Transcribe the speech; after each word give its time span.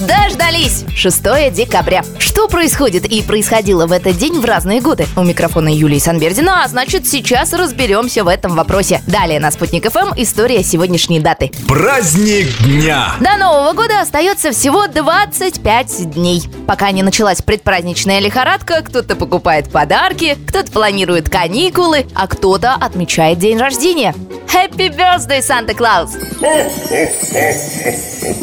Дождались! 0.00 0.84
6 0.94 1.52
декабря. 1.52 2.02
Что 2.18 2.48
происходит 2.48 3.04
и 3.04 3.22
происходило 3.22 3.86
в 3.86 3.92
этот 3.92 4.16
день 4.16 4.40
в 4.40 4.44
разные 4.44 4.80
годы? 4.80 5.06
У 5.16 5.22
микрофона 5.22 5.68
Юлии 5.68 5.98
Санбердина, 5.98 6.64
а 6.64 6.68
значит 6.68 7.06
сейчас 7.06 7.52
разберемся 7.52 8.24
в 8.24 8.28
этом 8.28 8.56
вопросе. 8.56 9.02
Далее 9.06 9.38
на 9.38 9.50
Спутник 9.50 9.90
ФМ 9.90 10.12
история 10.16 10.62
сегодняшней 10.62 11.20
даты. 11.20 11.52
Праздник 11.68 12.48
дня! 12.64 13.14
До 13.20 13.36
Нового 13.36 13.72
года 13.72 14.00
остается 14.00 14.52
всего 14.52 14.86
25 14.86 16.10
дней. 16.10 16.42
Пока 16.66 16.90
не 16.90 17.02
началась 17.02 17.40
предпраздничная 17.42 18.20
лихорадка, 18.20 18.82
кто-то 18.82 19.16
покупает 19.16 19.70
подарки, 19.70 20.36
кто-то 20.48 20.70
планирует 20.72 21.30
каникулы, 21.30 22.06
а 22.14 22.26
кто-то 22.26 22.74
отмечает 22.74 23.38
день 23.38 23.58
рождения. 23.58 24.14
Happy 24.52 24.88
birthday, 24.88 25.42
Санта-Клаус! 25.42 26.10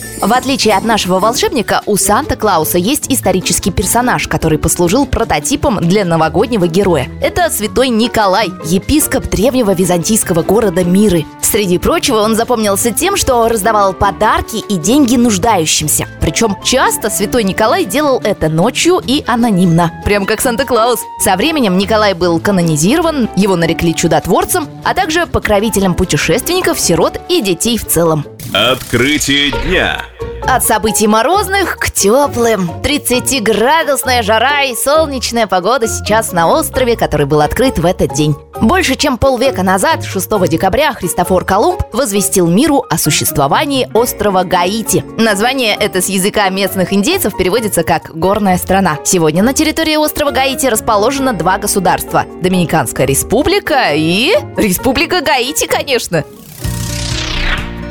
В 0.24 0.32
отличие 0.32 0.74
от 0.74 0.84
нашего 0.84 1.18
волшебника, 1.18 1.82
у 1.84 1.98
Санта-Клауса 1.98 2.78
есть 2.78 3.12
исторический 3.12 3.70
персонаж, 3.70 4.26
который 4.26 4.56
послужил 4.56 5.04
прототипом 5.04 5.76
для 5.80 6.06
новогоднего 6.06 6.66
героя. 6.66 7.10
Это 7.20 7.50
святой 7.50 7.90
Николай, 7.90 8.50
епископ 8.64 9.28
древнего 9.28 9.74
византийского 9.74 10.42
города 10.42 10.82
Миры. 10.82 11.26
Среди 11.42 11.76
прочего, 11.76 12.20
он 12.20 12.36
запомнился 12.36 12.90
тем, 12.90 13.18
что 13.18 13.46
раздавал 13.48 13.92
подарки 13.92 14.64
и 14.66 14.78
деньги 14.78 15.16
нуждающимся. 15.16 16.08
Причем 16.22 16.56
часто 16.64 17.10
святой 17.10 17.44
Николай 17.44 17.84
делал 17.84 18.18
это 18.24 18.48
ночью 18.48 19.02
и 19.06 19.22
анонимно. 19.26 19.92
Прям 20.06 20.24
как 20.24 20.40
Санта-Клаус. 20.40 21.00
Со 21.20 21.36
временем 21.36 21.76
Николай 21.76 22.14
был 22.14 22.40
канонизирован, 22.40 23.28
его 23.36 23.56
нарекли 23.56 23.94
чудотворцем, 23.94 24.70
а 24.84 24.94
также 24.94 25.26
покровителем 25.26 25.92
путешественников, 25.92 26.80
сирот 26.80 27.20
и 27.28 27.42
детей 27.42 27.76
в 27.76 27.86
целом. 27.86 28.24
Открытие 28.54 29.50
дня. 29.50 30.02
От 30.46 30.62
событий 30.62 31.06
морозных 31.06 31.78
к 31.78 31.90
теплым. 31.90 32.70
30-градусная 32.82 34.22
жара 34.22 34.64
и 34.64 34.74
солнечная 34.74 35.46
погода 35.46 35.88
сейчас 35.88 36.32
на 36.32 36.48
острове, 36.48 36.96
который 36.96 37.24
был 37.24 37.40
открыт 37.40 37.78
в 37.78 37.86
этот 37.86 38.12
день. 38.12 38.36
Больше 38.60 38.94
чем 38.94 39.16
полвека 39.16 39.62
назад, 39.62 40.04
6 40.04 40.48
декабря, 40.48 40.92
Христофор 40.92 41.46
Колумб 41.46 41.82
возвестил 41.92 42.46
миру 42.46 42.84
о 42.88 42.98
существовании 42.98 43.88
острова 43.94 44.44
Гаити. 44.44 45.02
Название 45.18 45.74
это 45.74 46.02
с 46.02 46.08
языка 46.08 46.50
местных 46.50 46.92
индейцев 46.92 47.36
переводится 47.36 47.82
как 47.82 48.14
«горная 48.14 48.58
страна». 48.58 48.98
Сегодня 49.04 49.42
на 49.42 49.54
территории 49.54 49.96
острова 49.96 50.30
Гаити 50.30 50.66
расположено 50.66 51.32
два 51.32 51.56
государства– 51.56 52.26
Доминиканская 52.42 53.06
республика 53.06 53.92
и... 53.94 54.34
Республика 54.56 55.22
Гаити, 55.22 55.66
конечно. 55.66 56.24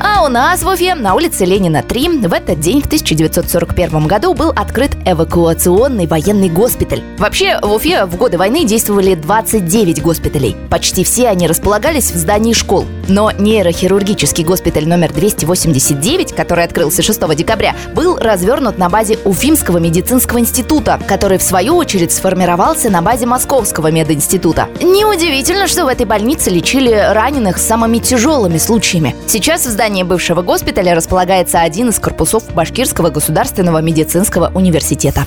А 0.06 0.22
у 0.22 0.28
нас 0.28 0.62
в 0.62 0.68
Уфе 0.68 0.94
на 0.94 1.14
улице 1.14 1.46
Ленина 1.46 1.82
3 1.82 2.26
в 2.28 2.32
этот 2.34 2.60
день 2.60 2.82
в 2.82 2.84
1941 2.84 4.06
году 4.06 4.34
был 4.34 4.50
открыт 4.50 4.90
эвакуационный 5.06 6.06
военный 6.06 6.50
госпиталь. 6.50 7.02
Вообще 7.16 7.58
в 7.62 7.72
Уфе 7.72 8.04
в 8.04 8.14
годы 8.18 8.36
войны 8.36 8.66
действовали 8.66 9.14
29 9.14 10.02
госпиталей. 10.02 10.56
Почти 10.68 11.04
все 11.04 11.28
они 11.28 11.46
располагались 11.46 12.10
в 12.10 12.16
здании 12.16 12.52
школ. 12.52 12.84
Но 13.08 13.30
нейрохирургический 13.30 14.44
госпиталь 14.44 14.88
номер 14.88 15.12
289, 15.12 16.32
который 16.34 16.64
открылся 16.64 17.02
6 17.02 17.34
декабря, 17.34 17.74
был 17.94 18.16
развернут 18.16 18.78
на 18.78 18.88
базе 18.88 19.18
Уфимского 19.24 19.78
медицинского 19.78 20.38
института, 20.38 21.00
который 21.06 21.38
в 21.38 21.42
свою 21.42 21.76
очередь 21.76 22.12
сформировался 22.12 22.90
на 22.90 23.02
базе 23.02 23.26
Московского 23.26 23.90
мединститута. 23.90 24.68
Неудивительно, 24.80 25.66
что 25.66 25.84
в 25.84 25.88
этой 25.88 26.06
больнице 26.06 26.50
лечили 26.50 26.92
раненых 26.92 27.58
с 27.58 27.66
самыми 27.66 27.98
тяжелыми 27.98 28.58
случаями. 28.58 29.14
Сейчас 29.26 29.66
в 29.66 29.70
здании 29.70 30.02
бывшего 30.02 30.42
госпиталя 30.42 30.94
располагается 30.94 31.60
один 31.60 31.90
из 31.90 31.98
корпусов 31.98 32.44
Башкирского 32.54 33.10
государственного 33.10 33.78
медицинского 33.78 34.50
университета. 34.54 35.26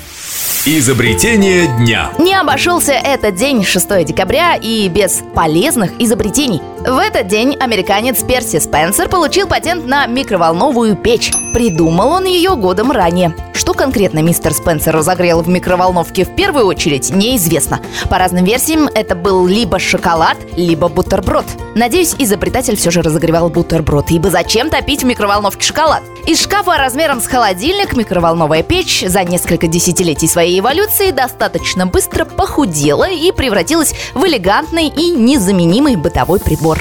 Изобретение 0.65 1.67
дня. 1.77 2.09
Не 2.19 2.33
обошелся 2.33 2.91
этот 2.91 3.35
день 3.35 3.63
6 3.63 4.03
декабря 4.03 4.55
и 4.55 4.89
без 4.89 5.21
полезных 5.33 5.91
изобретений. 5.99 6.61
В 6.79 6.97
этот 6.97 7.27
день 7.27 7.55
американец 7.67 8.23
Перси 8.23 8.59
Спенсер 8.59 9.09
получил 9.09 9.45
патент 9.45 9.85
на 9.85 10.05
микроволновую 10.07 10.95
печь. 10.95 11.33
Придумал 11.53 12.11
он 12.11 12.23
ее 12.23 12.55
годом 12.55 12.93
ранее. 12.93 13.35
Что 13.53 13.73
конкретно 13.73 14.19
мистер 14.19 14.53
Спенсер 14.53 14.95
разогрел 14.95 15.41
в 15.41 15.49
микроволновке 15.49 16.23
в 16.23 16.33
первую 16.33 16.65
очередь, 16.65 17.09
неизвестно. 17.09 17.81
По 18.09 18.19
разным 18.19 18.45
версиям, 18.45 18.87
это 18.87 19.15
был 19.15 19.45
либо 19.47 19.79
шоколад, 19.79 20.37
либо 20.55 20.87
бутерброд. 20.87 21.45
Надеюсь, 21.75 22.15
изобретатель 22.17 22.77
все 22.77 22.89
же 22.89 23.01
разогревал 23.01 23.49
бутерброд, 23.49 24.11
ибо 24.11 24.29
зачем 24.29 24.69
топить 24.69 25.03
в 25.03 25.05
микроволновке 25.05 25.63
шоколад? 25.63 26.03
Из 26.25 26.41
шкафа 26.41 26.77
размером 26.77 27.19
с 27.19 27.27
холодильник 27.27 27.95
микроволновая 27.97 28.63
печь 28.63 29.03
за 29.05 29.23
несколько 29.23 29.67
десятилетий 29.67 30.27
своей 30.27 30.59
эволюции 30.59 31.11
достаточно 31.11 31.85
быстро 31.85 32.23
похудела 32.25 33.09
и 33.09 33.31
превратилась 33.31 33.93
в 34.13 34.25
элегантный 34.25 34.87
и 34.87 35.11
незаменимый 35.11 35.95
бытовой 35.95 36.39
прибор. 36.39 36.79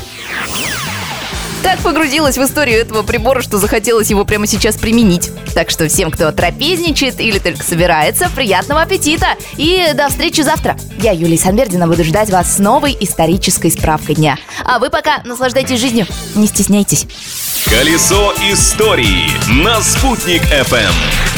Так 1.66 1.80
погрузилась 1.80 2.38
в 2.38 2.44
историю 2.44 2.78
этого 2.78 3.02
прибора, 3.02 3.42
что 3.42 3.58
захотелось 3.58 4.08
его 4.08 4.24
прямо 4.24 4.46
сейчас 4.46 4.76
применить. 4.76 5.32
Так 5.52 5.68
что 5.68 5.88
всем, 5.88 6.12
кто 6.12 6.30
трапезничает 6.30 7.18
или 7.18 7.40
только 7.40 7.64
собирается, 7.64 8.30
приятного 8.36 8.82
аппетита 8.82 9.26
и 9.56 9.90
до 9.92 10.08
встречи 10.08 10.42
завтра. 10.42 10.76
Я, 11.00 11.10
Юлия 11.10 11.36
Санбердина, 11.36 11.88
буду 11.88 12.04
ждать 12.04 12.30
вас 12.30 12.54
с 12.54 12.58
новой 12.60 12.96
исторической 13.00 13.72
справкой 13.72 14.14
дня. 14.14 14.38
А 14.64 14.78
вы 14.78 14.90
пока 14.90 15.22
наслаждайтесь 15.24 15.80
жизнью, 15.80 16.06
не 16.36 16.46
стесняйтесь. 16.46 17.04
Колесо 17.64 18.32
истории 18.48 19.28
на 19.64 19.82
«Спутник 19.82 20.42
FM. 20.42 21.35